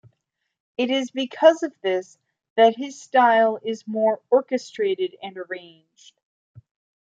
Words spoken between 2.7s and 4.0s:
his style is